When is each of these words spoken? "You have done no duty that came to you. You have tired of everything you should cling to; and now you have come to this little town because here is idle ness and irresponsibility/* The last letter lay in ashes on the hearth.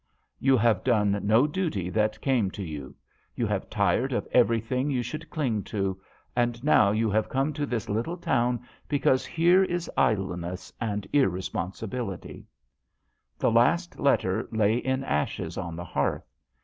"You 0.49 0.57
have 0.57 0.83
done 0.83 1.19
no 1.21 1.45
duty 1.45 1.91
that 1.91 2.19
came 2.21 2.49
to 2.57 2.63
you. 2.63 2.95
You 3.35 3.45
have 3.45 3.69
tired 3.69 4.11
of 4.13 4.27
everything 4.31 4.89
you 4.89 5.03
should 5.03 5.29
cling 5.29 5.61
to; 5.65 6.01
and 6.35 6.63
now 6.63 6.89
you 6.89 7.11
have 7.11 7.29
come 7.29 7.53
to 7.53 7.67
this 7.67 7.87
little 7.87 8.17
town 8.17 8.61
because 8.87 9.27
here 9.27 9.63
is 9.63 9.91
idle 9.95 10.35
ness 10.35 10.73
and 10.81 11.07
irresponsibility/* 11.13 12.47
The 13.37 13.51
last 13.51 13.99
letter 13.99 14.47
lay 14.51 14.77
in 14.77 15.03
ashes 15.03 15.55
on 15.55 15.75
the 15.75 15.85
hearth. 15.85 16.25